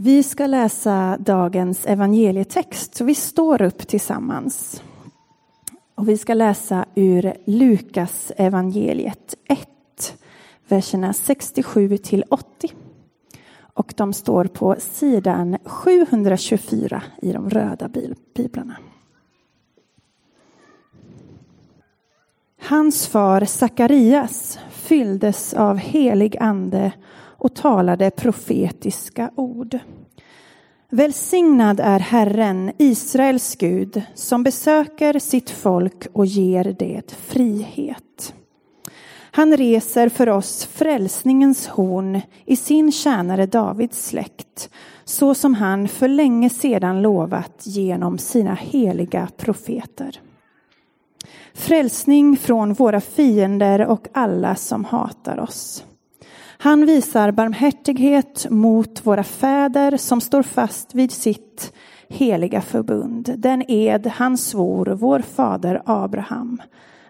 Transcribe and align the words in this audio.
Vi 0.00 0.22
ska 0.22 0.46
läsa 0.46 1.16
dagens 1.20 1.86
evangelietext, 1.86 2.94
så 2.94 3.04
vi 3.04 3.14
står 3.14 3.62
upp 3.62 3.88
tillsammans. 3.88 4.82
Och 5.94 6.08
vi 6.08 6.18
ska 6.18 6.34
läsa 6.34 6.84
ur 6.94 7.34
Lukas 7.44 8.32
evangeliet 8.36 9.34
1, 9.48 10.18
verserna 10.68 11.12
67 11.12 11.98
till 11.98 12.24
80. 12.30 12.72
Och 13.60 13.94
de 13.96 14.12
står 14.12 14.44
på 14.44 14.76
sidan 14.78 15.58
724 15.64 17.02
i 17.22 17.32
de 17.32 17.50
röda 17.50 17.90
biblarna. 18.34 18.76
Hans 22.60 23.06
far 23.06 23.44
Sakarias 23.44 24.58
fylldes 24.70 25.54
av 25.54 25.76
helig 25.76 26.36
ande 26.36 26.92
och 27.38 27.54
talade 27.54 28.10
profetiska 28.10 29.30
ord. 29.34 29.78
Välsignad 30.90 31.80
är 31.80 31.98
Herren, 31.98 32.72
Israels 32.78 33.56
Gud, 33.56 34.02
som 34.14 34.42
besöker 34.42 35.18
sitt 35.18 35.50
folk 35.50 36.06
och 36.12 36.26
ger 36.26 36.76
det 36.78 37.12
frihet. 37.12 38.34
Han 39.30 39.56
reser 39.56 40.08
för 40.08 40.28
oss 40.28 40.64
frälsningens 40.64 41.66
horn 41.66 42.20
i 42.44 42.56
sin 42.56 42.92
tjänare 42.92 43.46
Davids 43.46 44.06
släkt, 44.06 44.70
så 45.04 45.34
som 45.34 45.54
han 45.54 45.88
för 45.88 46.08
länge 46.08 46.50
sedan 46.50 47.02
lovat 47.02 47.62
genom 47.62 48.18
sina 48.18 48.54
heliga 48.54 49.28
profeter. 49.36 50.20
Frälsning 51.54 52.36
från 52.36 52.72
våra 52.72 53.00
fiender 53.00 53.86
och 53.86 54.08
alla 54.12 54.54
som 54.54 54.84
hatar 54.84 55.40
oss. 55.40 55.84
Han 56.60 56.86
visar 56.86 57.32
barmhärtighet 57.32 58.46
mot 58.50 59.06
våra 59.06 59.24
fäder 59.24 59.96
som 59.96 60.20
står 60.20 60.42
fast 60.42 60.94
vid 60.94 61.12
sitt 61.12 61.72
heliga 62.08 62.60
förbund, 62.60 63.34
den 63.36 63.70
ed 63.70 64.06
han 64.06 64.38
svor 64.38 64.86
vår 64.86 65.20
fader 65.20 65.82
Abraham, 65.84 66.62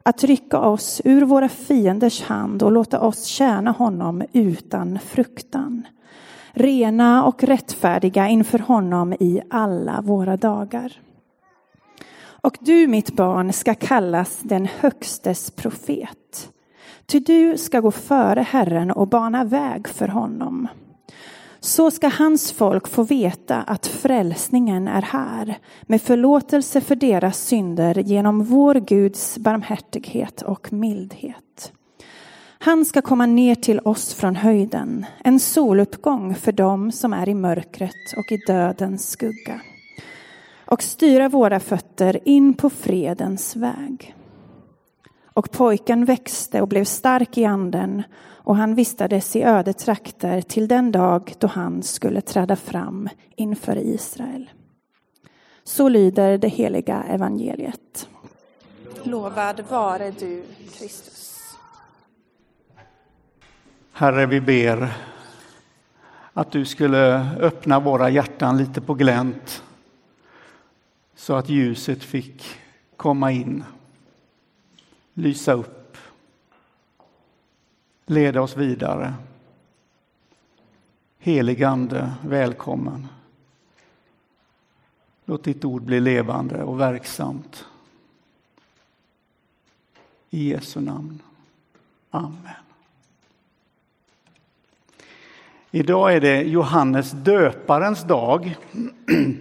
att 0.02 0.24
rycka 0.24 0.58
oss 0.58 1.00
ur 1.04 1.22
våra 1.22 1.48
fienders 1.48 2.22
hand 2.22 2.62
och 2.62 2.72
låta 2.72 3.00
oss 3.00 3.24
tjäna 3.24 3.70
honom 3.70 4.22
utan 4.32 4.98
fruktan. 4.98 5.86
Rena 6.52 7.24
och 7.24 7.44
rättfärdiga 7.44 8.28
inför 8.28 8.58
honom 8.58 9.12
i 9.12 9.42
alla 9.50 10.00
våra 10.00 10.36
dagar. 10.36 11.00
Och 12.20 12.56
du, 12.60 12.86
mitt 12.86 13.16
barn, 13.16 13.52
ska 13.52 13.74
kallas 13.74 14.38
den 14.42 14.68
högstes 14.80 15.50
profet. 15.50 16.52
Ty 17.10 17.20
du 17.20 17.58
ska 17.58 17.80
gå 17.80 17.90
före 17.90 18.40
Herren 18.40 18.90
och 18.90 19.08
bana 19.08 19.44
väg 19.44 19.88
för 19.88 20.08
honom. 20.08 20.68
Så 21.60 21.90
ska 21.90 22.08
hans 22.08 22.52
folk 22.52 22.88
få 22.88 23.02
veta 23.02 23.56
att 23.62 23.86
frälsningen 23.86 24.88
är 24.88 25.02
här 25.02 25.58
med 25.82 26.02
förlåtelse 26.02 26.80
för 26.80 26.94
deras 26.94 27.38
synder 27.38 27.98
genom 27.98 28.44
vår 28.44 28.74
Guds 28.74 29.38
barmhärtighet 29.38 30.42
och 30.42 30.72
mildhet. 30.72 31.72
Han 32.58 32.84
ska 32.84 33.02
komma 33.02 33.26
ner 33.26 33.54
till 33.54 33.80
oss 33.80 34.14
från 34.14 34.36
höjden, 34.36 35.06
en 35.24 35.40
soluppgång 35.40 36.34
för 36.34 36.52
dem 36.52 36.92
som 36.92 37.12
är 37.12 37.28
i 37.28 37.34
mörkret 37.34 38.12
och 38.16 38.32
i 38.32 38.36
dödens 38.46 39.10
skugga 39.10 39.60
och 40.64 40.82
styra 40.82 41.28
våra 41.28 41.60
fötter 41.60 42.28
in 42.28 42.54
på 42.54 42.70
fredens 42.70 43.56
väg. 43.56 44.14
Och 45.38 45.50
pojken 45.50 46.04
växte 46.04 46.60
och 46.62 46.68
blev 46.68 46.84
stark 46.84 47.38
i 47.38 47.44
anden 47.44 48.02
och 48.28 48.56
han 48.56 48.74
vistades 48.74 49.36
i 49.36 49.42
öde 49.42 49.72
trakter 49.72 50.40
till 50.40 50.68
den 50.68 50.92
dag 50.92 51.34
då 51.38 51.46
han 51.46 51.82
skulle 51.82 52.20
träda 52.20 52.56
fram 52.56 53.08
inför 53.36 53.76
Israel. 53.76 54.50
Så 55.64 55.88
lyder 55.88 56.38
det 56.38 56.48
heliga 56.48 57.02
evangeliet. 57.02 58.08
Lovad 59.02 59.64
vare 59.70 60.10
du, 60.10 60.42
Kristus. 60.78 61.40
Herre, 63.92 64.26
vi 64.26 64.40
ber 64.40 64.92
att 66.32 66.50
du 66.52 66.64
skulle 66.64 67.30
öppna 67.40 67.80
våra 67.80 68.10
hjärtan 68.10 68.58
lite 68.58 68.80
på 68.80 68.94
glänt 68.94 69.62
så 71.16 71.34
att 71.34 71.48
ljuset 71.48 72.04
fick 72.04 72.44
komma 72.96 73.32
in, 73.32 73.64
lysa 75.18 75.52
upp, 75.52 75.96
leda 78.06 78.42
oss 78.42 78.56
vidare. 78.56 79.14
Heligande, 81.18 82.12
välkommen. 82.24 83.06
Låt 85.24 85.44
ditt 85.44 85.64
ord 85.64 85.82
bli 85.82 86.00
levande 86.00 86.62
och 86.62 86.80
verksamt. 86.80 87.64
I 90.30 90.48
Jesu 90.48 90.80
namn. 90.80 91.22
Amen. 92.10 92.38
Idag 95.70 96.14
är 96.14 96.20
det 96.20 96.42
Johannes 96.42 97.10
döparens 97.10 98.02
dag 98.02 98.56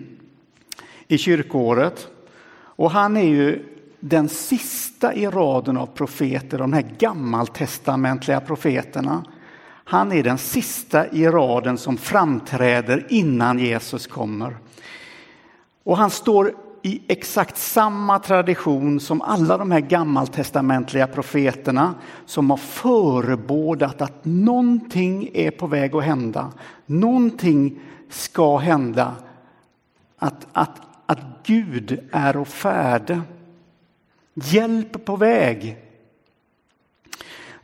i 1.07 1.17
kyrkoåret. 1.17 2.07
Och 2.53 2.91
han 2.91 3.17
är 3.17 3.27
ju 3.27 3.76
den 4.00 4.30
sista 4.30 5.13
i 5.13 5.28
raden 5.28 5.78
av 5.78 5.85
profeter, 5.85 6.58
de 6.58 6.74
här 6.74 6.85
gammaltestamentliga 6.97 8.40
profeterna. 8.40 9.24
Han 9.84 10.12
är 10.12 10.24
den 10.24 10.38
sista 10.38 11.08
i 11.08 11.28
raden 11.28 11.78
som 11.78 11.97
framträder 11.97 13.06
innan 13.09 13.59
Jesus 13.59 14.08
kommer. 14.08 14.58
Och 15.84 15.97
han 15.97 16.09
står 16.09 16.53
i 16.81 17.02
exakt 17.08 17.58
samma 17.58 18.19
tradition 18.19 19.00
som 19.00 19.22
alla 19.22 19.58
de 19.58 19.72
här 19.72 19.80
gammaltestamentliga 19.80 21.08
profeterna 21.08 21.94
som 22.25 22.50
har 22.50 22.58
förebådat 22.58 24.02
att 24.02 24.25
någonting 24.25 25.29
är 25.34 25.52
på 25.52 25.68
väg 25.68 25.96
att 25.96 26.03
hända. 26.03 26.52
Någonting 26.85 27.79
ska 28.09 28.58
hända. 28.58 29.16
Att, 30.18 30.47
att 30.52 30.81
att 31.08 31.19
Gud 31.44 32.00
är 32.12 32.38
och 32.38 32.47
färde. 32.47 33.22
Hjälp 34.43 35.05
på 35.05 35.15
väg. 35.15 35.77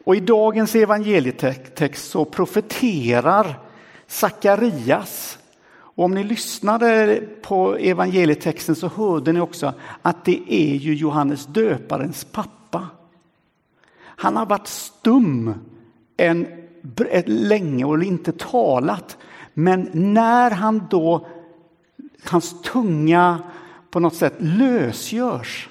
Och 0.04 0.16
i 0.16 0.20
dagens 0.20 0.76
evangelietext 0.76 2.12
så 2.12 2.26
profeterar 2.26 3.60
Sakarias. 4.08 5.40
Och 5.74 6.04
om 6.04 6.14
ni 6.14 6.24
lyssnade 6.24 7.22
på 7.42 7.76
evangelietexten 7.76 8.76
så 8.76 8.88
hörde 8.88 9.34
ni 9.34 9.40
också 9.40 9.74
att 10.02 10.26
det 10.26 10.54
är 10.54 10.76
ju 10.76 10.94
Johannes 10.94 11.46
döparens 11.46 12.24
pappa. 12.24 12.88
Han 14.00 14.36
har 14.36 14.46
varit 14.46 14.68
stum 14.68 15.54
en, 16.18 16.48
länge 17.26 17.86
och 17.86 18.04
inte 18.04 18.32
talat. 18.32 19.18
Men 19.54 19.90
när 19.94 20.52
han 20.52 20.88
då 20.90 21.28
hans 22.24 22.62
tunga 22.62 23.44
på 23.92 24.00
något 24.00 24.16
sätt 24.16 24.34
lösgörs, 24.40 25.70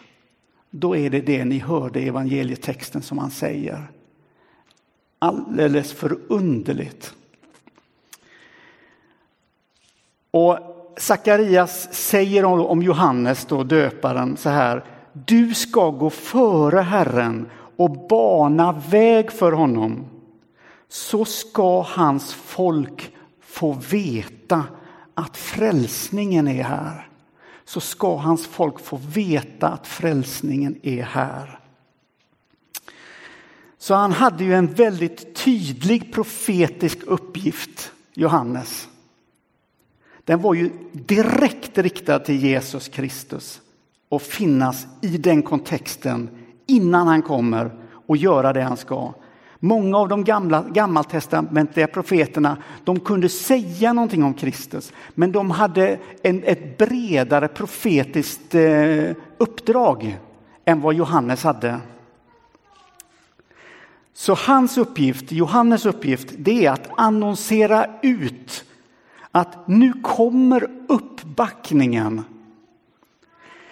då 0.75 0.97
är 0.97 1.10
det 1.10 1.21
det 1.21 1.44
ni 1.44 1.59
hörde 1.59 2.00
i 2.00 2.09
evangelietexten 2.09 3.03
som 3.03 3.19
han 3.19 3.31
säger. 3.31 3.91
Alldeles 5.19 5.93
förunderligt. 5.93 7.15
Och 10.31 10.59
Sakarias 10.97 11.94
säger 11.94 12.44
om 12.44 12.82
Johannes, 12.82 13.44
då, 13.44 13.65
döparen, 13.65 14.37
så 14.37 14.49
här. 14.49 14.84
Du 15.12 15.55
ska 15.55 15.91
gå 15.91 16.11
före 16.11 16.81
Herren 16.81 17.50
och 17.77 17.91
bana 18.09 18.72
väg 18.72 19.32
för 19.32 19.53
honom. 19.53 20.05
Så 20.88 21.25
ska 21.25 21.82
hans 21.82 22.34
folk 22.34 23.12
få 23.41 23.72
veta 23.72 24.65
att 25.15 25.37
frälsningen 25.37 26.49
är 26.49 26.62
här 26.62 27.12
så 27.64 27.81
ska 27.81 28.17
hans 28.17 28.47
folk 28.47 28.81
få 28.81 28.97
veta 28.97 29.69
att 29.69 29.87
frälsningen 29.87 30.79
är 30.82 31.03
här. 31.03 31.59
Så 33.79 33.94
han 33.94 34.12
hade 34.12 34.44
ju 34.44 34.55
en 34.55 34.67
väldigt 34.67 35.35
tydlig 35.35 36.12
profetisk 36.12 36.99
uppgift, 37.03 37.93
Johannes. 38.14 38.88
Den 40.25 40.41
var 40.41 40.55
ju 40.55 40.70
direkt 40.93 41.79
riktad 41.79 42.19
till 42.19 42.43
Jesus 42.43 42.88
Kristus 42.88 43.61
och 44.08 44.23
finnas 44.23 44.87
i 45.00 45.19
den 45.19 45.43
kontexten 45.43 46.31
innan 46.67 47.06
han 47.06 47.23
kommer 47.23 47.70
och 48.06 48.17
göra 48.17 48.53
det 48.53 48.62
han 48.62 48.76
ska. 48.76 49.15
Många 49.64 49.99
av 49.99 50.09
de 50.09 50.25
gamla, 50.25 50.62
gammaltestamentliga 50.62 51.87
profeterna 51.87 52.56
de 52.85 53.00
kunde 53.00 53.29
säga 53.29 53.93
någonting 53.93 54.25
om 54.25 54.35
Kristus 54.35 54.93
men 55.14 55.32
de 55.32 55.50
hade 55.50 55.99
en, 56.23 56.43
ett 56.44 56.79
bredare 56.79 57.49
profetiskt 57.49 58.55
eh, 58.55 59.11
uppdrag 59.38 60.19
än 60.64 60.81
vad 60.81 60.94
Johannes 60.94 61.44
hade. 61.44 61.81
Så 64.14 64.35
hans 64.35 64.79
uppgift, 64.79 65.32
Johannes 65.32 65.87
uppgift, 65.87 66.29
det 66.38 66.67
är 66.67 66.70
att 66.70 66.91
annonsera 66.97 67.87
ut 68.03 68.65
att 69.31 69.69
nu 69.69 69.93
kommer 69.93 70.69
uppbackningen. 70.88 72.25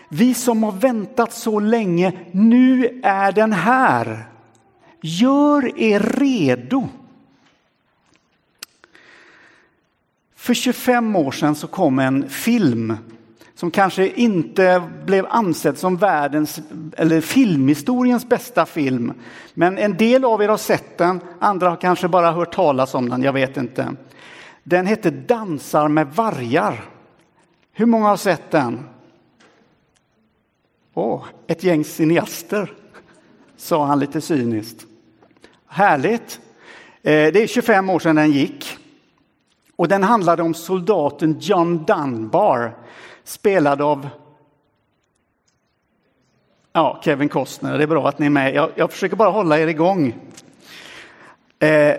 Vi 0.08 0.34
som 0.34 0.62
har 0.62 0.72
väntat 0.72 1.32
så 1.32 1.60
länge, 1.60 2.12
nu 2.32 3.00
är 3.02 3.32
den 3.32 3.52
här. 3.52 4.29
Gör 5.00 5.78
er 5.78 6.00
redo. 6.00 6.88
För 10.36 10.54
25 10.54 11.16
år 11.16 11.32
sedan 11.32 11.54
så 11.54 11.66
kom 11.66 11.98
en 11.98 12.28
film 12.28 12.96
som 13.54 13.70
kanske 13.70 14.08
inte 14.08 14.82
blev 15.04 15.26
ansedd 15.28 15.78
som 15.78 15.96
världens 15.96 16.60
eller 16.96 17.20
filmhistoriens 17.20 18.28
bästa 18.28 18.66
film. 18.66 19.12
Men 19.54 19.78
en 19.78 19.96
del 19.96 20.24
av 20.24 20.42
er 20.42 20.48
har 20.48 20.56
sett 20.56 20.98
den, 20.98 21.20
andra 21.38 21.70
har 21.70 21.76
kanske 21.76 22.08
bara 22.08 22.32
hört 22.32 22.54
talas 22.54 22.94
om 22.94 23.08
den, 23.08 23.22
jag 23.22 23.32
vet 23.32 23.56
inte. 23.56 23.96
Den 24.62 24.86
hette 24.86 25.10
Dansar 25.10 25.88
med 25.88 26.06
vargar. 26.06 26.84
Hur 27.72 27.86
många 27.86 28.08
har 28.08 28.16
sett 28.16 28.50
den? 28.50 28.84
Åh, 30.94 31.24
ett 31.46 31.64
gäng 31.64 31.84
cineaster, 31.84 32.72
sa 33.56 33.86
han 33.86 33.98
lite 33.98 34.20
cyniskt. 34.20 34.86
Härligt. 35.72 36.40
Eh, 37.02 37.32
det 37.32 37.42
är 37.42 37.46
25 37.46 37.90
år 37.90 37.98
sedan 37.98 38.16
den 38.16 38.32
gick. 38.32 38.76
Och 39.76 39.88
den 39.88 40.02
handlade 40.02 40.42
om 40.42 40.54
soldaten 40.54 41.36
John 41.40 41.84
Dunbar, 41.84 42.76
spelad 43.24 43.82
av 43.82 44.08
ja, 46.72 47.00
Kevin 47.04 47.28
Costner. 47.28 47.78
Det 47.78 47.84
är 47.84 47.86
bra 47.86 48.08
att 48.08 48.18
ni 48.18 48.26
är 48.26 48.30
med. 48.30 48.54
Jag, 48.54 48.70
jag 48.74 48.92
försöker 48.92 49.16
bara 49.16 49.30
hålla 49.30 49.58
er 49.58 49.66
igång. 49.66 50.14
Eh, 51.58 51.94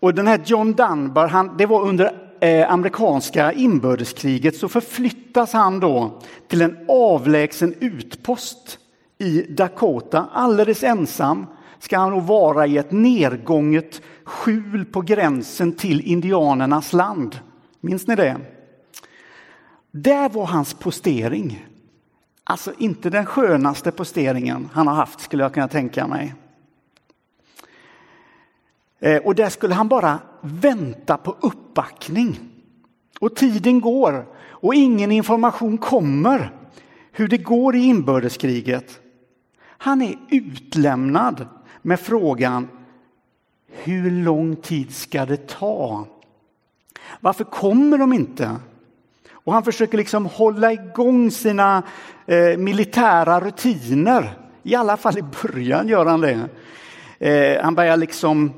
och 0.00 0.14
den 0.14 0.26
här 0.26 0.40
John 0.44 0.72
Dunbar, 0.72 1.28
han, 1.28 1.56
det 1.56 1.66
var 1.66 1.82
under 1.82 2.12
eh, 2.40 2.72
amerikanska 2.72 3.52
inbördeskriget 3.52 4.56
så 4.56 4.68
förflyttas 4.68 5.52
han 5.52 5.80
då 5.80 6.20
till 6.48 6.62
en 6.62 6.78
avlägsen 6.88 7.74
utpost 7.80 8.78
i 9.18 9.42
Dakota, 9.42 10.26
alldeles 10.32 10.82
ensam 10.82 11.46
ska 11.80 11.98
han 11.98 12.10
nog 12.10 12.22
vara 12.22 12.66
i 12.66 12.78
ett 12.78 12.92
nedgånget 12.92 14.02
skjul 14.24 14.84
på 14.84 15.00
gränsen 15.00 15.72
till 15.72 16.00
indianernas 16.00 16.92
land. 16.92 17.38
Minns 17.80 18.06
ni 18.06 18.16
det? 18.16 18.36
Där 19.90 20.28
var 20.28 20.46
hans 20.46 20.74
postering. 20.74 21.66
Alltså 22.44 22.72
inte 22.78 23.10
den 23.10 23.26
skönaste 23.26 23.90
posteringen 23.90 24.68
han 24.72 24.86
har 24.86 24.94
haft 24.94 25.20
skulle 25.20 25.42
jag 25.42 25.54
kunna 25.54 25.68
tänka 25.68 26.06
mig. 26.06 26.34
Eh, 29.00 29.16
och 29.16 29.34
där 29.34 29.48
skulle 29.48 29.74
han 29.74 29.88
bara 29.88 30.18
vänta 30.40 31.16
på 31.16 31.36
uppbackning. 31.40 32.38
Och 33.20 33.36
tiden 33.36 33.80
går 33.80 34.26
och 34.48 34.74
ingen 34.74 35.12
information 35.12 35.78
kommer 35.78 36.52
hur 37.12 37.28
det 37.28 37.38
går 37.38 37.76
i 37.76 37.78
inbördeskriget. 37.78 39.00
Han 39.62 40.02
är 40.02 40.18
utlämnad 40.28 41.46
med 41.82 42.00
frågan 42.00 42.68
hur 43.72 44.10
lång 44.10 44.56
tid 44.56 44.94
ska 44.94 45.26
det 45.26 45.48
ta? 45.48 46.06
Varför 47.20 47.44
kommer 47.44 47.98
de 47.98 48.12
inte? 48.12 48.56
Och 49.32 49.52
han 49.52 49.62
försöker 49.62 49.98
liksom 49.98 50.26
hålla 50.26 50.72
igång 50.72 51.30
sina 51.30 51.82
eh, 52.26 52.56
militära 52.58 53.40
rutiner. 53.40 54.38
I 54.62 54.74
alla 54.74 54.96
fall 54.96 55.18
i 55.18 55.22
början 55.22 55.88
gör 55.88 56.06
han 56.06 56.20
det. 56.20 56.48
Eh, 57.18 57.62
han 57.62 57.74
börjar 57.74 57.96
liksom 57.96 58.52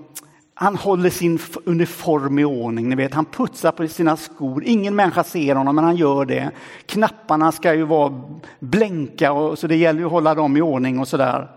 han 0.54 0.76
håller 0.76 1.10
sin 1.10 1.38
uniform 1.64 2.38
i 2.38 2.44
ordning, 2.44 2.88
ni 2.88 2.96
vet, 2.96 3.14
han 3.14 3.24
putsar 3.24 3.72
på 3.72 3.88
sina 3.88 4.16
skor. 4.16 4.64
Ingen 4.64 4.96
människa 4.96 5.24
ser 5.24 5.54
honom, 5.54 5.74
men 5.74 5.84
han 5.84 5.96
gör 5.96 6.24
det. 6.24 6.50
Knapparna 6.86 7.52
ska 7.52 7.74
ju 7.74 7.82
vara 7.82 8.22
blänka, 8.58 9.32
och, 9.32 9.58
så 9.58 9.66
det 9.66 9.76
gäller 9.76 10.00
ju 10.00 10.06
att 10.06 10.12
hålla 10.12 10.34
dem 10.34 10.56
i 10.56 10.60
ordning 10.60 10.98
och 10.98 11.08
sådär. 11.08 11.48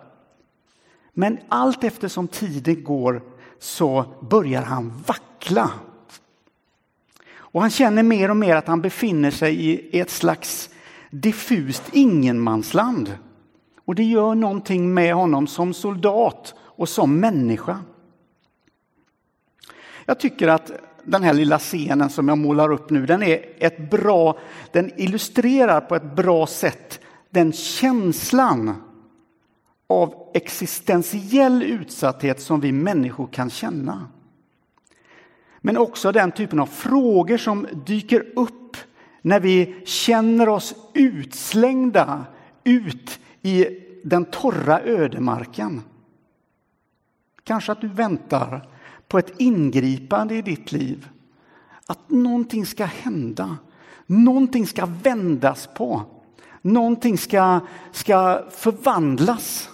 Men 1.18 1.38
allt 1.50 1.84
eftersom 1.84 2.28
tiden 2.28 2.84
går 2.84 3.22
så 3.60 4.06
börjar 4.30 4.62
han 4.62 5.04
vackla. 5.08 5.72
Och 7.36 7.62
han 7.62 7.70
känner 7.70 8.04
mer 8.04 8.30
och 8.30 8.38
mer 8.38 8.56
att 8.56 8.68
han 8.68 8.82
befinner 8.82 9.32
sig 9.32 9.56
i 9.66 10.00
ett 10.00 10.10
slags 10.10 10.70
diffust 11.10 11.84
ingenmansland. 11.92 13.18
Och 13.86 13.96
det 13.96 14.04
gör 14.04 14.36
någonting 14.36 14.94
med 14.94 15.14
honom 15.14 15.48
som 15.48 15.74
soldat 15.74 16.54
och 16.60 16.90
som 16.90 17.20
människa. 17.20 17.80
Jag 20.06 20.20
tycker 20.20 20.48
att 20.48 20.72
den 21.04 21.24
här 21.24 21.34
lilla 21.34 21.60
scenen 21.60 22.10
som 22.10 22.28
jag 22.28 22.38
målar 22.38 22.72
upp 22.72 22.90
nu, 22.90 23.06
den 23.06 23.24
är 23.24 23.46
ett 23.58 23.92
bra, 23.92 24.38
den 24.72 24.92
illustrerar 24.98 25.82
på 25.82 25.96
ett 25.96 26.16
bra 26.16 26.48
sätt 26.48 27.00
den 27.30 27.54
känslan 27.54 28.76
av 29.88 30.32
existentiell 30.34 31.64
utsatthet 31.64 32.42
som 32.42 32.60
vi 32.60 32.72
människor 32.72 33.28
kan 33.28 33.50
känna. 33.50 34.08
Men 35.62 35.78
också 35.78 36.12
den 36.12 36.32
typen 36.32 36.60
av 36.60 36.66
frågor 36.66 37.38
som 37.38 37.68
dyker 37.86 38.26
upp 38.36 38.78
när 39.22 39.40
vi 39.40 39.82
känner 39.86 40.50
oss 40.50 40.76
utslängda 40.94 42.26
ut 42.64 43.20
i 43.42 43.68
den 44.04 44.26
torra 44.26 44.82
ödemarken. 44.82 45.82
Kanske 47.44 47.72
att 47.72 47.82
du 47.82 47.88
väntar 47.88 48.70
på 49.08 49.18
ett 49.18 49.34
ingripande 49.38 50.36
i 50.36 50.42
ditt 50.42 50.72
liv. 50.72 51.08
Att 51.86 52.10
någonting 52.10 52.66
ska 52.66 52.86
hända, 52.86 53.58
någonting 54.06 54.68
ska 54.68 54.86
vändas 54.86 55.70
på, 55.76 56.02
någonting 56.62 57.18
ska, 57.18 57.60
ska 57.92 58.46
förvandlas. 58.52 59.70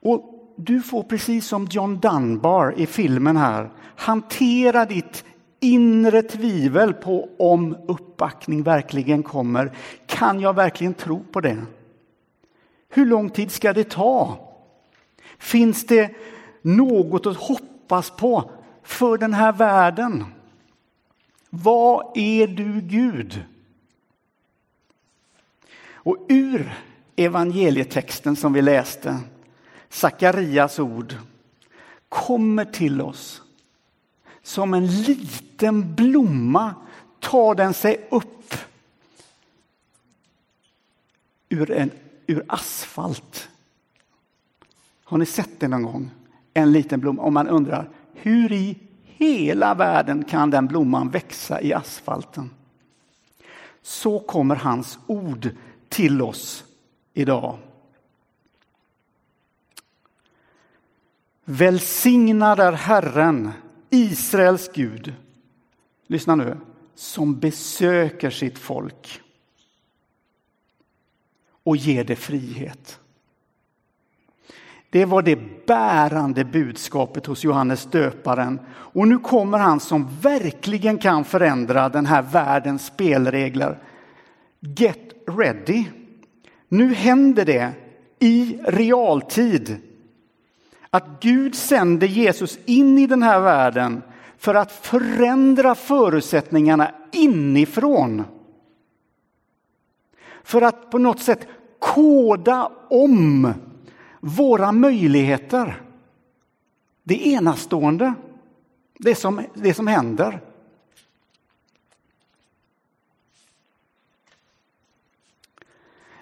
Och 0.00 0.52
du 0.56 0.82
får 0.82 1.02
precis 1.02 1.46
som 1.46 1.68
John 1.70 2.00
Dunbar 2.00 2.74
i 2.76 2.86
filmen 2.86 3.36
här 3.36 3.70
hantera 3.96 4.84
ditt 4.84 5.24
inre 5.60 6.22
tvivel 6.22 6.94
på 6.94 7.28
om 7.38 7.76
uppbackning 7.88 8.62
verkligen 8.62 9.22
kommer. 9.22 9.76
Kan 10.06 10.40
jag 10.40 10.54
verkligen 10.54 10.94
tro 10.94 11.24
på 11.32 11.40
det? 11.40 11.56
Hur 12.88 13.06
lång 13.06 13.30
tid 13.30 13.50
ska 13.50 13.72
det 13.72 13.90
ta? 13.90 14.38
Finns 15.38 15.86
det 15.86 16.10
något 16.62 17.26
att 17.26 17.36
hoppas 17.36 18.10
på 18.10 18.50
för 18.82 19.18
den 19.18 19.34
här 19.34 19.52
världen? 19.52 20.24
Vad 21.50 22.12
är 22.14 22.46
du 22.46 22.80
Gud? 22.80 23.44
Och 25.92 26.16
ur 26.28 26.72
evangelietexten 27.16 28.36
som 28.36 28.52
vi 28.52 28.62
läste, 28.62 29.18
Sakarias 29.90 30.78
ord, 30.78 31.16
kommer 32.08 32.64
till 32.64 33.00
oss 33.00 33.42
som 34.42 34.74
en 34.74 34.86
liten 34.86 35.94
blomma 35.94 36.74
tar 37.20 37.54
den 37.54 37.74
sig 37.74 38.08
upp 38.10 38.54
ur, 41.48 41.70
en, 41.70 41.90
ur 42.26 42.44
asfalt 42.48 43.50
har 45.10 45.18
ni 45.18 45.26
sett 45.26 45.60
det 45.60 45.68
någon 45.68 45.82
gång? 45.82 46.10
En 46.54 46.72
liten 46.72 47.00
blomma. 47.00 47.22
Om 47.22 47.34
man 47.34 47.48
undrar, 47.48 47.88
hur 48.12 48.52
i 48.52 48.78
hela 49.04 49.74
världen 49.74 50.24
kan 50.24 50.50
den 50.50 50.66
blomman 50.66 51.10
växa 51.10 51.60
i 51.60 51.72
asfalten? 51.72 52.50
Så 53.82 54.18
kommer 54.18 54.56
hans 54.56 54.98
ord 55.06 55.50
till 55.88 56.22
oss 56.22 56.64
idag. 57.14 57.58
Välsignad 61.52 62.60
är 62.60 62.72
Herren, 62.72 63.50
Israels 63.90 64.70
Gud. 64.74 65.14
Lyssna 66.06 66.34
nu. 66.34 66.56
Som 66.94 67.38
besöker 67.38 68.30
sitt 68.30 68.58
folk 68.58 69.20
och 71.62 71.76
ger 71.76 72.04
det 72.04 72.16
frihet. 72.16 73.00
Det 74.90 75.04
var 75.04 75.22
det 75.22 75.66
bärande 75.66 76.44
budskapet 76.44 77.26
hos 77.26 77.44
Johannes 77.44 77.86
döparen. 77.86 78.60
Och 78.70 79.08
nu 79.08 79.18
kommer 79.18 79.58
han 79.58 79.80
som 79.80 80.08
verkligen 80.20 80.98
kan 80.98 81.24
förändra 81.24 81.88
den 81.88 82.06
här 82.06 82.22
världens 82.22 82.86
spelregler. 82.86 83.78
Get 84.60 85.12
ready! 85.26 85.84
Nu 86.68 86.94
händer 86.94 87.44
det 87.44 87.72
i 88.18 88.58
realtid 88.64 89.89
att 90.90 91.20
Gud 91.20 91.54
sänder 91.54 92.06
Jesus 92.06 92.58
in 92.64 92.98
i 92.98 93.06
den 93.06 93.22
här 93.22 93.40
världen 93.40 94.02
för 94.38 94.54
att 94.54 94.72
förändra 94.72 95.74
förutsättningarna 95.74 96.94
inifrån. 97.12 98.24
För 100.42 100.62
att 100.62 100.90
på 100.90 100.98
något 100.98 101.22
sätt 101.22 101.48
koda 101.78 102.72
om 102.90 103.54
våra 104.20 104.72
möjligheter. 104.72 105.82
Det 107.02 107.28
är 107.28 107.38
enastående. 107.38 108.14
Det 108.98 109.14
som, 109.14 109.42
det 109.54 109.74
som 109.74 109.86
händer. 109.86 110.40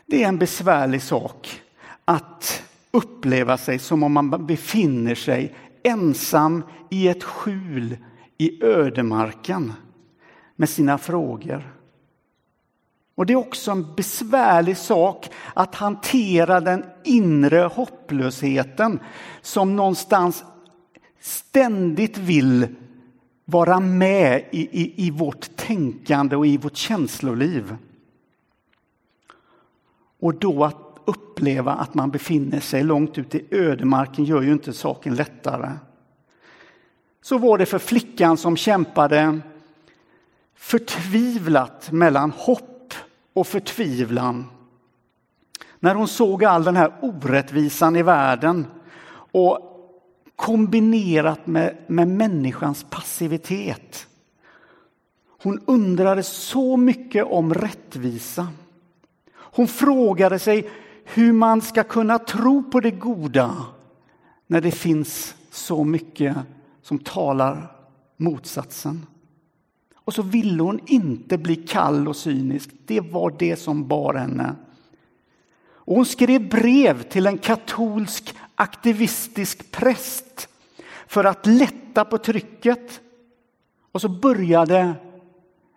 Det 0.06 0.24
är 0.24 0.28
en 0.28 0.38
besvärlig 0.38 1.02
sak 1.02 1.62
att 2.04 2.67
uppleva 2.98 3.56
sig 3.56 3.78
som 3.78 4.02
om 4.02 4.12
man 4.12 4.46
befinner 4.46 5.14
sig 5.14 5.54
ensam 5.82 6.62
i 6.90 7.08
ett 7.08 7.24
skjul 7.24 7.96
i 8.38 8.64
ödemarken 8.64 9.72
med 10.56 10.68
sina 10.68 10.98
frågor. 10.98 11.74
Och 13.14 13.26
det 13.26 13.32
är 13.32 13.36
också 13.36 13.70
en 13.70 13.94
besvärlig 13.94 14.76
sak 14.76 15.30
att 15.54 15.74
hantera 15.74 16.60
den 16.60 16.84
inre 17.04 17.60
hopplösheten 17.60 19.00
som 19.42 19.76
någonstans 19.76 20.44
ständigt 21.20 22.18
vill 22.18 22.66
vara 23.44 23.80
med 23.80 24.44
i, 24.50 24.82
i, 24.82 25.06
i 25.06 25.10
vårt 25.10 25.56
tänkande 25.56 26.36
och 26.36 26.46
i 26.46 26.56
vårt 26.56 26.76
känsloliv. 26.76 27.76
Och 30.20 30.34
då 30.34 30.64
att 30.64 30.87
uppleva 31.08 31.72
att 31.72 31.94
man 31.94 32.10
befinner 32.10 32.60
sig 32.60 32.82
långt 32.82 33.18
ute 33.18 33.38
i 33.38 33.46
ödemarken 33.50 34.24
gör 34.24 34.42
ju 34.42 34.52
inte 34.52 34.72
saken 34.72 35.14
lättare. 35.14 35.70
Så 37.22 37.38
var 37.38 37.58
det 37.58 37.66
för 37.66 37.78
flickan 37.78 38.36
som 38.36 38.56
kämpade 38.56 39.40
förtvivlat 40.54 41.92
mellan 41.92 42.30
hopp 42.30 42.94
och 43.32 43.46
förtvivlan. 43.46 44.46
När 45.80 45.94
hon 45.94 46.08
såg 46.08 46.44
all 46.44 46.64
den 46.64 46.76
här 46.76 46.92
orättvisan 47.00 47.96
i 47.96 48.02
världen 48.02 48.66
och 49.32 49.58
kombinerat 50.36 51.46
med, 51.46 51.76
med 51.86 52.08
människans 52.08 52.86
passivitet. 52.90 54.06
Hon 55.42 55.60
undrade 55.66 56.22
så 56.22 56.76
mycket 56.76 57.24
om 57.24 57.54
rättvisa. 57.54 58.48
Hon 59.34 59.68
frågade 59.68 60.38
sig 60.38 60.70
hur 61.14 61.32
man 61.32 61.60
ska 61.60 61.84
kunna 61.84 62.18
tro 62.18 62.62
på 62.62 62.80
det 62.80 62.90
goda 62.90 63.56
när 64.46 64.60
det 64.60 64.70
finns 64.70 65.34
så 65.50 65.84
mycket 65.84 66.36
som 66.82 66.98
talar 66.98 67.72
motsatsen. 68.16 69.06
Och 69.94 70.14
så 70.14 70.22
ville 70.22 70.62
hon 70.62 70.80
inte 70.86 71.38
bli 71.38 71.56
kall 71.56 72.08
och 72.08 72.16
cynisk. 72.16 72.70
Det 72.86 73.00
var 73.00 73.34
det 73.38 73.56
som 73.56 73.88
bar 73.88 74.14
henne. 74.14 74.54
Och 75.70 75.96
hon 75.96 76.06
skrev 76.06 76.48
brev 76.48 77.02
till 77.02 77.26
en 77.26 77.38
katolsk 77.38 78.34
aktivistisk 78.54 79.70
präst 79.70 80.48
för 81.06 81.24
att 81.24 81.46
lätta 81.46 82.04
på 82.04 82.18
trycket. 82.18 83.00
Och 83.92 84.00
så 84.00 84.08
började 84.08 84.94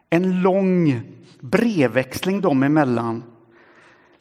en 0.09 0.41
lång 0.41 1.01
brevväxling 1.39 2.41
dem 2.41 2.63
emellan 2.63 3.23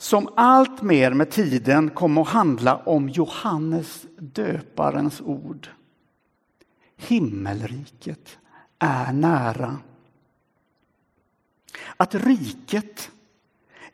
som 0.00 0.28
allt 0.36 0.82
mer 0.82 1.10
med 1.10 1.30
tiden 1.30 1.90
kom 1.90 2.18
att 2.18 2.28
handla 2.28 2.76
om 2.76 3.08
Johannes 3.08 4.06
döparens 4.18 5.20
ord. 5.20 5.68
Himmelriket 6.96 8.38
är 8.78 9.12
nära. 9.12 9.78
Att 11.96 12.14
riket 12.14 13.10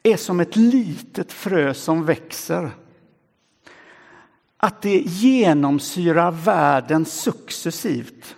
är 0.03 0.17
som 0.17 0.41
ett 0.41 0.57
litet 0.57 1.33
frö 1.33 1.75
som 1.75 2.05
växer. 2.05 2.71
Att 4.57 4.83
det 4.83 4.99
genomsyrar 4.99 6.31
världen 6.31 7.05
successivt. 7.05 8.37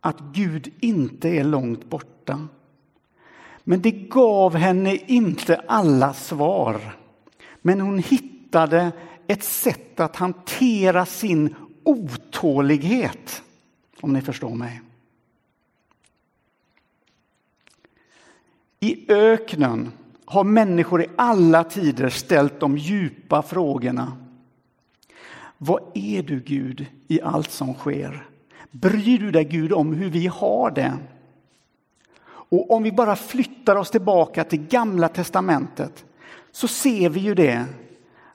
Att 0.00 0.20
Gud 0.20 0.72
inte 0.80 1.28
är 1.28 1.44
långt 1.44 1.84
borta. 1.84 2.48
Men 3.68 3.82
det 3.82 3.90
gav 3.90 4.56
henne 4.56 4.96
inte 4.96 5.56
alla 5.56 6.14
svar. 6.14 6.96
Men 7.62 7.80
hon 7.80 7.98
hittade 7.98 8.92
ett 9.26 9.42
sätt 9.42 10.00
att 10.00 10.16
hantera 10.16 11.06
sin 11.06 11.54
otålighet, 11.84 13.42
om 14.00 14.12
ni 14.12 14.20
förstår 14.20 14.54
mig. 14.54 14.80
I 18.80 19.12
öknen 19.12 19.92
har 20.24 20.44
människor 20.44 21.02
i 21.02 21.06
alla 21.16 21.64
tider 21.64 22.08
ställt 22.08 22.60
de 22.60 22.78
djupa 22.78 23.42
frågorna. 23.42 24.16
Vad 25.58 25.80
är 25.94 26.22
du, 26.22 26.40
Gud, 26.40 26.86
i 27.08 27.20
allt 27.20 27.50
som 27.50 27.74
sker? 27.74 28.26
Bryr 28.70 29.18
du 29.18 29.30
dig, 29.30 29.44
Gud, 29.44 29.72
om 29.72 29.94
hur 29.94 30.10
vi 30.10 30.26
har 30.26 30.70
det? 30.70 30.98
Och 32.48 32.70
om 32.70 32.82
vi 32.82 32.92
bara 32.92 33.16
flyttar 33.16 33.76
oss 33.76 33.90
tillbaka 33.90 34.44
till 34.44 34.66
Gamla 34.66 35.08
testamentet 35.08 36.04
så 36.50 36.68
ser 36.68 37.08
vi 37.08 37.20
ju 37.20 37.34
det 37.34 37.66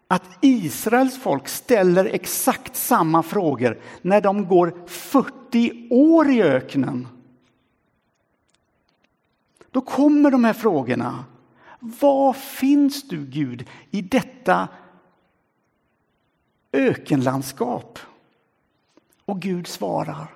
att 0.07 0.23
Israels 0.41 1.17
folk 1.17 1.47
ställer 1.47 2.05
exakt 2.05 2.75
samma 2.75 3.23
frågor 3.23 3.79
när 4.01 4.21
de 4.21 4.47
går 4.47 4.73
40 4.87 5.87
år 5.89 6.29
i 6.29 6.43
öknen. 6.43 7.07
Då 9.71 9.81
kommer 9.81 10.31
de 10.31 10.43
här 10.43 10.53
frågorna. 10.53 11.25
Var 11.79 12.33
finns 12.33 13.07
du 13.07 13.25
Gud 13.25 13.69
i 13.91 14.01
detta 14.01 14.67
ökenlandskap? 16.71 17.99
Och 19.25 19.39
Gud 19.39 19.67
svarar. 19.67 20.35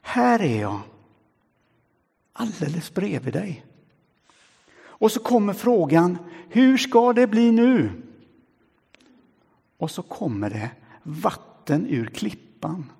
Här 0.00 0.42
är 0.42 0.60
jag. 0.60 0.80
Alldeles 2.38 2.94
bredvid 2.94 3.32
dig. 3.32 3.64
Och 4.78 5.12
så 5.12 5.20
kommer 5.20 5.52
frågan, 5.52 6.18
hur 6.48 6.78
ska 6.78 7.12
det 7.12 7.26
bli 7.26 7.52
nu? 7.52 7.90
Och 9.76 9.90
så 9.90 10.02
kommer 10.02 10.50
det 10.50 10.70
vatten 11.02 11.86
ur 11.86 12.06
klippan. 12.06 12.92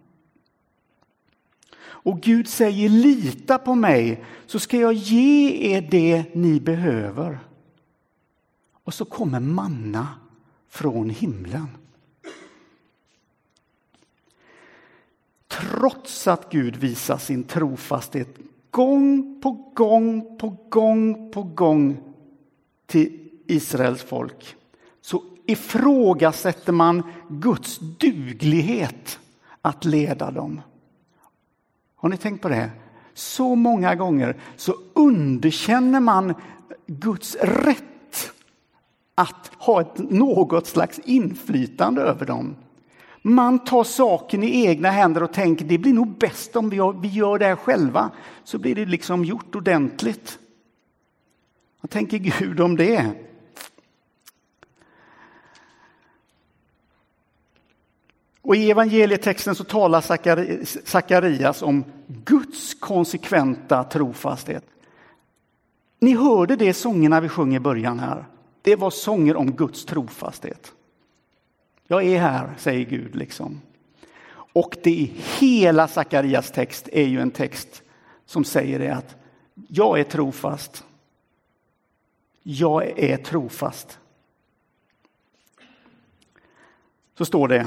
Och 1.79 2.21
Gud 2.21 2.49
säger 2.49 2.89
lita 2.89 3.59
på 3.59 3.75
mig 3.75 4.25
så 4.47 4.59
ska 4.59 4.77
jag 4.77 4.93
ge 4.93 5.75
er 5.75 5.89
det 5.91 6.35
ni 6.35 6.61
behöver. 6.61 7.39
Och 8.73 8.95
så 8.95 9.05
kommer 9.05 9.41
manna 9.41 10.09
från 10.69 11.11
himlen. 11.11 11.69
Trots 15.49 16.27
att 16.27 16.53
Gud 16.53 16.77
visar 16.77 17.19
sin 17.19 17.45
trofasthet 17.45 18.39
gång 18.77 19.41
på 19.43 19.73
gång 19.75 20.39
på 20.39 20.57
gång 20.69 21.31
på 21.33 21.43
gång 21.43 21.97
till 22.87 23.29
Israels 23.47 24.03
folk 24.03 24.57
så 25.01 25.23
ifrågasätter 25.47 26.73
man 26.73 27.03
Guds 27.29 27.79
duglighet 27.79 29.19
att 29.63 29.85
leda 29.85 30.31
dem. 30.31 30.61
Har 31.97 32.09
ni 32.09 32.17
tänkt 32.17 32.43
på 32.43 32.49
det? 32.49 32.71
Så 33.15 33.55
många 33.55 33.95
gånger 33.95 34.37
så 34.57 34.75
underkänner 34.95 36.01
man 36.01 36.35
Guds 36.87 37.37
rätt 37.41 38.33
att 39.15 39.51
ha 39.59 39.81
ett, 39.81 39.99
något 40.11 40.67
slags 40.67 40.99
inflytande 40.99 42.03
över 42.03 42.27
dem. 42.27 42.57
Man 43.29 43.59
tar 43.59 43.85
saken 43.85 44.43
i 44.43 44.67
egna 44.67 44.91
händer 44.91 45.23
och 45.23 45.33
tänker 45.33 45.65
det 45.65 45.79
blir 45.79 45.93
nog 45.93 46.09
bäst 46.19 46.57
om 46.57 46.71
vi 47.01 47.09
gör 47.09 47.39
det 47.39 47.45
här 47.45 47.57
själva. 47.57 48.11
Så 48.45 48.59
blir 48.59 48.75
det 48.75 48.87
liksom 48.87 49.25
gjort 49.25 49.55
ordentligt. 49.55 50.39
Vad 51.81 51.91
tänker 51.91 52.19
Gud 52.19 52.61
om 52.61 52.77
det? 52.77 53.13
Och 58.43 58.57
I 58.57 58.71
evangelietexten 58.71 59.55
så 59.55 59.65
talar 59.65 60.01
Sakarias 60.85 61.63
om 61.63 61.85
Guds 62.07 62.75
konsekventa 62.75 63.85
trofasthet. 63.85 64.65
Ni 65.99 66.15
hörde 66.15 66.57
det 66.57 66.75
sångerna 66.75 67.21
vi 67.21 67.29
sjöng 67.29 67.55
i 67.55 67.61
början 67.61 67.99
här. 67.99 68.27
Det 68.63 68.77
var 68.77 68.91
sånger 68.91 69.37
om 69.37 69.53
Guds 69.53 69.85
trofasthet. 69.85 70.73
Jag 71.87 72.05
är 72.05 72.19
här, 72.19 72.55
säger 72.59 72.85
Gud. 72.85 73.15
liksom. 73.15 73.61
Och 74.53 74.77
det 74.83 74.91
i 74.91 75.13
hela 75.39 75.89
Sakarias 75.89 76.51
text 76.51 76.89
är 76.93 77.07
ju 77.07 77.21
en 77.21 77.31
text 77.31 77.83
som 78.27 78.45
säger 78.45 78.79
det 78.79 78.95
att 78.95 79.17
jag 79.69 80.01
är 80.01 80.05
trofast. 80.05 80.85
Jag 82.43 82.99
är 82.99 83.17
trofast. 83.17 83.99
Så 87.19 87.25
står 87.25 87.49
det 87.49 87.67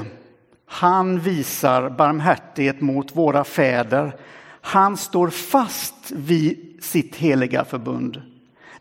han 0.72 1.20
visar 1.20 1.90
barmhärtighet 1.90 2.80
mot 2.80 3.16
våra 3.16 3.44
fäder. 3.44 4.16
Han 4.60 4.96
står 4.96 5.30
fast 5.30 6.10
vid 6.10 6.78
sitt 6.80 7.16
heliga 7.16 7.64
förbund. 7.64 8.22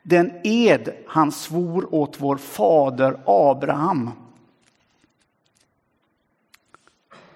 Den 0.03 0.31
ed 0.43 0.93
han 1.07 1.31
svor 1.31 1.95
åt 1.95 2.15
vår 2.19 2.37
fader 2.37 3.17
Abraham. 3.25 4.11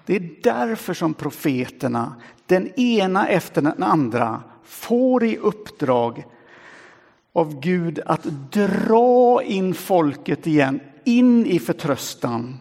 Det 0.06 0.16
är 0.16 0.30
därför 0.44 0.94
som 0.94 1.14
profeterna, 1.14 2.16
den 2.46 2.80
ena 2.80 3.28
efter 3.28 3.62
den 3.62 3.84
andra, 3.84 4.44
får 4.64 5.24
i 5.24 5.38
uppdrag 5.38 6.26
av 7.34 7.60
Gud 7.60 8.00
att 8.06 8.24
dra 8.52 9.44
in 9.44 9.74
folket 9.74 10.48
igen, 10.48 10.80
in 11.04 11.46
i 11.46 11.60
förtröstan. 11.60 12.60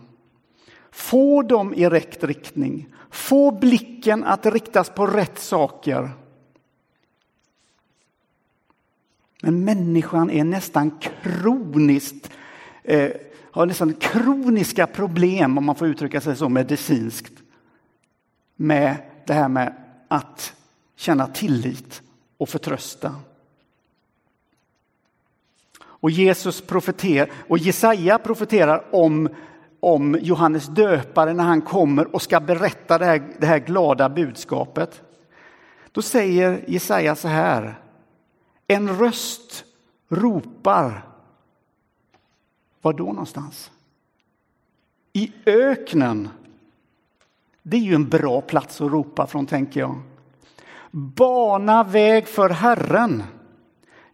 Få 0.91 1.43
dem 1.43 1.75
i 1.75 1.89
rätt 1.89 2.25
riktning, 2.25 2.89
få 3.11 3.51
blicken 3.51 4.25
att 4.25 4.47
riktas 4.47 4.91
på 4.91 5.07
rätt 5.07 5.39
saker. 5.39 6.11
Men 9.43 9.65
människan 9.65 10.31
är 10.31 10.45
nästan 10.45 10.91
kroniskt, 11.01 12.31
eh, 12.85 13.11
har 13.53 13.67
nästan 13.67 13.95
kroniska 13.95 14.87
problem, 14.87 15.59
om 15.59 15.65
man 15.65 15.75
får 15.75 15.89
uttrycka 15.89 16.21
sig 16.21 16.37
så 16.37 16.49
medicinskt, 16.49 17.33
med 18.57 18.97
det 19.27 19.33
här 19.33 19.49
med 19.49 19.75
att 20.09 20.55
känna 20.97 21.27
tillit 21.27 22.03
och 22.39 22.49
förtrösta. 22.49 23.15
Och 25.85 26.11
Jesus 26.11 26.61
profeter, 26.61 27.31
och 27.49 27.59
Jesaja 27.59 28.19
profeterar 28.19 28.85
om, 28.95 29.29
om 29.81 30.19
Johannes 30.23 30.67
döpare 30.67 31.33
när 31.33 31.45
han 31.45 31.63
kommer 31.63 32.15
och 32.15 32.23
ska 32.23 32.41
berätta 32.41 32.99
det 32.99 33.05
här, 33.05 33.23
det 33.39 33.47
här 33.47 33.59
glada 33.59 34.09
budskapet. 34.09 35.03
Då 35.93 36.03
säger 36.03 36.65
Jesaja 36.67 37.17
så 37.17 37.29
här. 37.29 37.79
En 38.67 38.99
röst 38.99 39.65
ropar. 40.09 41.12
Var 42.83 42.93
då 42.93 43.05
någonstans? 43.05 43.71
I 45.13 45.33
öknen. 45.47 46.29
Det 47.63 47.77
är 47.77 47.81
ju 47.81 47.95
en 47.95 48.09
bra 48.09 48.41
plats 48.41 48.81
att 48.81 48.93
ropa 48.93 49.27
från, 49.27 49.47
tänker 49.47 49.81
jag. 49.81 50.01
Bana 50.91 51.85
väg 51.85 52.29
för 52.29 52.51
Herren. 52.51 53.23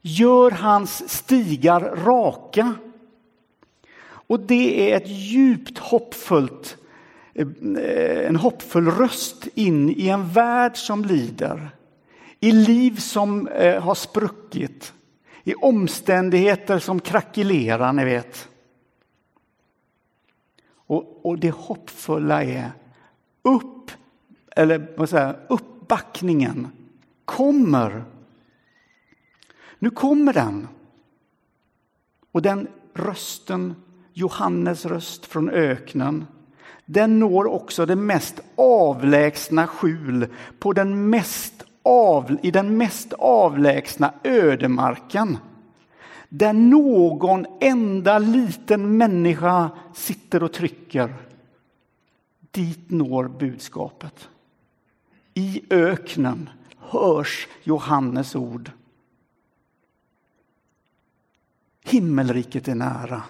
Gör 0.02 0.50
hans 0.50 1.10
stigar 1.10 1.80
raka. 1.80 2.74
Och 4.00 4.40
det 4.40 4.92
är 4.92 4.96
ett 4.96 5.08
djupt 5.08 5.78
hoppfullt, 5.78 6.76
eh, 7.34 7.46
en 8.26 8.36
hoppfull 8.36 8.90
röst 8.90 9.48
in 9.54 9.90
i 9.90 10.08
en 10.08 10.28
värld 10.28 10.76
som 10.76 11.04
lider. 11.04 11.70
I 12.40 12.52
liv 12.52 12.96
som 12.96 13.48
eh, 13.48 13.82
har 13.82 13.94
spruckit. 13.94 14.92
I 15.44 15.54
omständigheter 15.54 16.78
som 16.78 17.00
krackelerar, 17.00 17.92
ni 17.92 18.04
vet. 18.04 18.48
Och, 20.88 21.26
och 21.26 21.38
det 21.38 21.50
hoppfulla 21.50 22.44
är 22.44 22.72
upp, 23.42 23.90
eller 24.56 24.88
vad 24.96 25.08
säger, 25.08 25.36
uppbackningen 25.48 26.68
kommer 27.24 28.04
nu 29.78 29.90
kommer 29.90 30.32
den. 30.32 30.68
Och 32.32 32.42
den 32.42 32.68
rösten, 32.94 33.74
Johannes 34.12 34.86
röst 34.86 35.26
från 35.26 35.50
öknen, 35.50 36.26
den 36.84 37.18
når 37.18 37.46
också 37.46 37.86
det 37.86 37.96
mest 37.96 38.40
avlägsna 38.56 39.66
skjul 39.66 40.26
på 40.58 40.72
den 40.72 41.10
mest 41.10 41.64
av, 41.82 42.38
i 42.42 42.50
den 42.50 42.76
mest 42.76 43.12
avlägsna 43.12 44.14
ödemarken. 44.24 45.38
Där 46.28 46.52
någon 46.52 47.46
enda 47.60 48.18
liten 48.18 48.96
människa 48.96 49.70
sitter 49.94 50.42
och 50.42 50.52
trycker. 50.52 51.14
Dit 52.50 52.90
når 52.90 53.28
budskapet. 53.28 54.28
I 55.34 55.62
öknen 55.70 56.50
hörs 56.78 57.48
Johannes 57.62 58.36
ord. 58.36 58.70
Himmelriket 61.84 62.68
är 62.68 62.74
nära. 62.74 63.22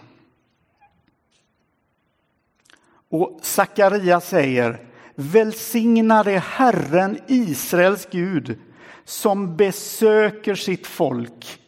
Och 3.08 3.38
Sakaria 3.42 4.20
säger 4.20 4.86
Välsignade 5.14 6.38
Herren 6.38 7.18
Israels 7.26 8.08
Gud 8.10 8.58
som 9.04 9.56
besöker 9.56 10.54
sitt 10.54 10.86
folk 10.86 11.60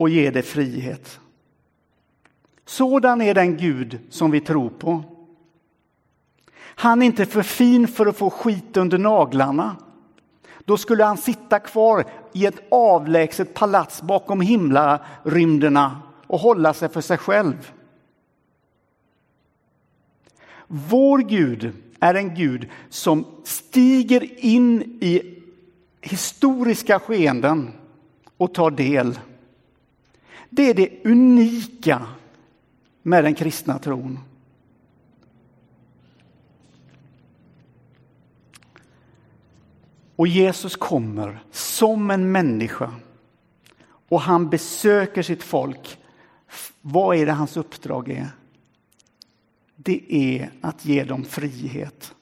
och 0.00 0.08
ger 0.08 0.32
det 0.32 0.42
frihet. 0.42 1.20
Sådan 2.66 3.20
är 3.20 3.34
den 3.34 3.56
Gud 3.56 3.98
som 4.10 4.30
vi 4.30 4.40
tror 4.40 4.70
på. 4.70 5.02
Han 6.56 7.02
är 7.02 7.06
inte 7.06 7.26
för 7.26 7.42
fin 7.42 7.88
för 7.88 8.06
att 8.06 8.16
få 8.16 8.30
skit 8.30 8.76
under 8.76 8.98
naglarna. 8.98 9.76
Då 10.64 10.76
skulle 10.76 11.04
han 11.04 11.16
sitta 11.16 11.58
kvar 11.58 12.04
i 12.32 12.46
ett 12.46 12.62
avlägset 12.70 13.54
palats 13.54 14.02
bakom 14.02 14.40
himlarymderna 14.40 16.02
och 16.26 16.40
hålla 16.40 16.74
sig 16.74 16.88
för 16.88 17.00
sig 17.00 17.18
själv. 17.18 17.72
Vår 20.66 21.18
Gud 21.18 21.72
är 22.00 22.14
en 22.14 22.34
Gud 22.34 22.68
som 22.88 23.26
stiger 23.44 24.44
in 24.44 24.82
i 25.00 25.42
historiska 26.00 26.98
skeenden 26.98 27.72
och 28.36 28.54
tar 28.54 28.70
del. 28.70 29.18
Det 30.50 30.62
är 30.62 30.74
det 30.74 31.04
unika 31.04 32.06
med 33.02 33.24
den 33.24 33.34
kristna 33.34 33.78
tron. 33.78 34.18
Och 40.16 40.26
Jesus 40.26 40.76
kommer 40.76 41.42
som 41.50 42.10
en 42.10 42.32
människa 42.32 42.94
och 44.08 44.20
han 44.20 44.50
besöker 44.50 45.22
sitt 45.22 45.42
folk. 45.42 45.98
Vad 46.80 47.16
är 47.16 47.26
det 47.26 47.32
hans 47.32 47.56
uppdrag 47.56 48.08
är? 48.08 48.28
Det 49.76 50.14
är 50.14 50.50
att 50.60 50.84
ge 50.84 51.04
dem 51.04 51.24
frihet. 51.24 52.14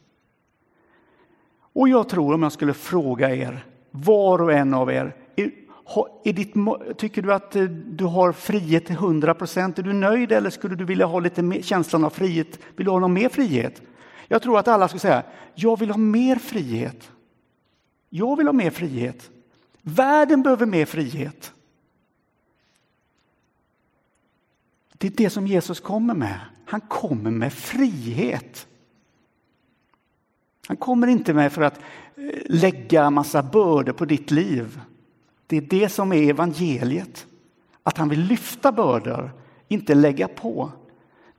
Och 1.72 1.88
jag 1.88 2.08
tror 2.08 2.34
om 2.34 2.42
jag 2.42 2.52
skulle 2.52 2.74
fråga 2.74 3.34
er, 3.34 3.66
var 3.90 4.42
och 4.42 4.52
en 4.52 4.74
av 4.74 4.90
er, 4.90 5.16
ditt, 6.24 6.55
tycker 6.96 7.22
du 7.22 7.33
att 7.33 7.57
eh, 7.57 7.62
du 7.62 8.05
har 8.05 8.33
frihet 8.33 8.87
till 8.87 8.94
100 8.94 9.35
procent? 9.35 9.79
Är 9.79 9.83
du 9.83 9.92
nöjd 9.92 10.33
eller 10.33 10.51
skulle 10.51 10.74
du 10.74 10.85
vilja 10.85 11.07
ha 11.07 11.20
lite 11.20 11.42
mer, 11.42 11.62
känslan 11.62 12.05
av 12.05 12.11
frihet? 12.11 12.59
Vill 12.77 12.87
du 12.87 12.90
ha 12.90 12.98
någon 12.98 13.12
mer 13.12 13.29
frihet? 13.29 13.83
Jag 14.29 14.42
tror 14.42 14.59
att 14.59 14.68
alla 14.68 14.88
skulle 14.88 15.01
säga, 15.01 15.22
jag 15.55 15.79
vill 15.79 15.90
ha 15.90 15.96
mer 15.96 16.37
frihet. 16.37 17.11
Jag 18.11 18.37
vill 18.37 18.46
ha 18.46 18.53
mer 18.53 18.70
frihet. 18.70 19.31
Världen 19.83 20.42
behöver 20.42 20.66
mer 20.66 20.87
frihet. 20.87 21.53
Det 24.92 25.07
är 25.07 25.12
det 25.16 25.31
som 25.31 25.46
Jesus 25.46 25.81
kommer 25.81 26.14
med. 26.14 26.40
Han 26.66 26.81
kommer 26.81 27.31
med 27.31 27.53
frihet. 27.53 28.66
Han 30.66 30.77
kommer 30.77 31.07
inte 31.07 31.35
med 31.35 31.53
för 31.53 31.62
att 31.62 31.79
eh, 31.79 31.83
lägga 32.46 33.11
massa 33.11 33.42
bördor 33.42 33.92
på 33.92 34.05
ditt 34.05 34.31
liv. 34.31 34.81
Det 35.48 35.56
är 35.56 35.61
det 35.61 35.88
som 35.88 36.12
är 36.12 36.30
evangeliet. 36.30 37.26
Att 37.82 37.98
han 37.98 38.08
vill 38.08 38.20
lyfta 38.20 38.72
bördor, 38.72 39.32
inte 39.68 39.94
lägga 39.94 40.28
på. 40.28 40.72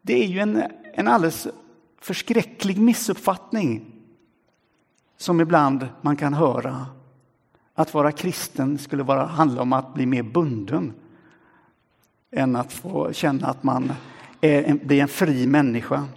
Det 0.02 0.24
är 0.24 0.28
ju 0.28 0.40
en, 0.40 0.64
en 0.94 1.08
alldeles 1.08 1.48
förskräcklig 2.02 2.78
missuppfattning 2.78 3.86
som 5.18 5.42
ibland 5.42 5.88
man 6.02 6.16
kan 6.16 6.34
höra. 6.34 6.86
Att 7.74 7.94
vara 7.94 8.12
kristen 8.12 8.78
skulle 8.78 9.04
vara, 9.04 9.26
handla 9.26 9.62
om 9.62 9.74
att 9.74 9.94
bli 9.94 10.06
mer 10.06 10.24
bunden 10.24 10.94
än 12.32 12.56
att 12.56 12.74
få 12.74 13.14
känna 13.14 13.48
att 13.48 13.64
man 13.64 13.94
är 14.42 14.64
en, 14.64 14.78
blir 14.78 15.02
en 15.02 15.08
fri 15.08 15.48
människa. 15.48 16.08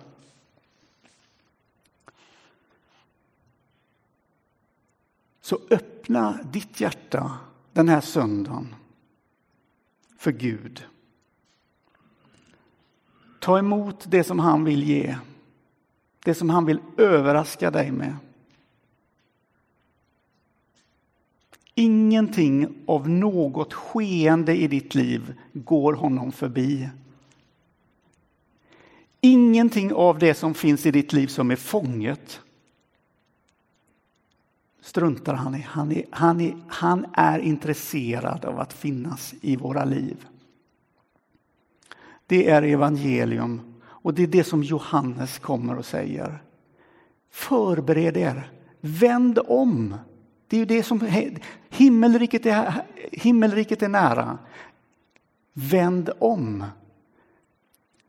Så 5.41 5.59
öppna 5.71 6.39
ditt 6.53 6.81
hjärta 6.81 7.39
den 7.73 7.89
här 7.89 8.01
söndagen 8.01 8.75
för 10.19 10.33
Gud. 10.33 10.85
Ta 13.41 13.59
emot 13.59 14.05
det 14.09 14.25
som 14.25 14.39
han 14.39 14.65
vill 14.65 14.83
ge, 14.83 15.17
det 16.25 16.35
som 16.35 16.51
han 16.51 16.67
vill 16.67 16.79
överraska 16.97 17.71
dig 17.71 17.91
med. 17.91 18.17
Ingenting 21.75 22.83
av 22.87 23.09
något 23.09 23.73
skeende 23.73 24.57
i 24.57 24.69
ditt 24.69 24.95
liv 24.95 25.35
går 25.53 25.93
honom 25.93 26.33
förbi. 26.33 26.89
Ingenting 29.21 29.93
av 29.93 30.19
det 30.19 30.35
som 30.35 30.55
finns 30.55 30.87
i 30.87 30.91
ditt 30.91 31.13
liv 31.13 31.27
som 31.27 31.51
är 31.51 31.57
fånget 31.57 32.41
struntar 34.83 35.35
han 35.35 35.55
i. 35.55 35.67
Han 35.71 35.93
är, 35.93 36.07
han, 36.11 36.41
är, 36.41 36.57
han 36.69 37.07
är 37.13 37.39
intresserad 37.39 38.45
av 38.45 38.61
att 38.61 38.73
finnas 38.73 39.35
i 39.41 39.57
våra 39.57 39.85
liv. 39.85 40.27
Det 42.27 42.51
är 42.51 42.63
evangelium 42.63 43.61
och 43.85 44.15
det 44.15 44.23
är 44.23 44.27
det 44.27 44.45
som 44.45 44.63
Johannes 44.63 45.39
kommer 45.39 45.79
och 45.79 45.85
säger. 45.85 46.43
Förbered 47.31 48.17
er. 48.17 48.51
Vänd 48.81 49.39
om. 49.47 49.95
Det 50.49 50.57
är 50.57 50.61
ju 50.61 50.67
det 50.67 50.83
som 50.83 51.09
himmelriket 51.71 52.47
är, 52.47 52.85
himmelriket 53.13 53.83
är 53.83 53.89
nära. 53.89 54.39
Vänd 55.53 56.11
om. 56.19 56.65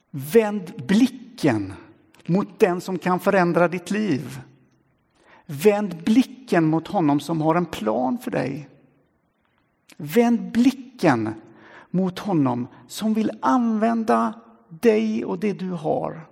Vänd 0.10 0.74
blicken 0.88 1.74
mot 2.26 2.60
den 2.60 2.82
som 2.82 3.00
kan 3.00 3.20
förändra 3.20 3.68
ditt 3.68 3.92
liv. 3.92 4.40
Vänd 5.46 6.04
blicken 6.04 6.66
mot 6.66 6.88
honom 6.88 7.20
som 7.20 7.42
har 7.42 7.56
en 7.56 7.66
plan 7.66 8.18
för 8.18 8.32
dig. 8.32 8.70
Vänd 9.98 10.52
blicken 10.52 11.34
mot 11.90 12.20
honom 12.20 12.68
som 12.88 13.14
vill 13.14 13.32
använda 13.42 14.42
dig 14.70 15.26
och 15.26 15.40
det 15.40 15.54
du 15.54 15.70
har. 15.70 16.30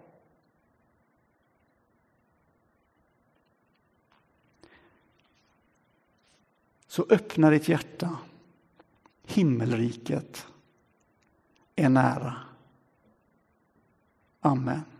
Så 6.87 7.05
öppna 7.09 7.49
ditt 7.49 7.67
hjärta. 7.67 8.17
Himmelriket 9.25 10.47
är 11.75 11.89
nära. 11.89 12.35
Amen. 14.41 14.90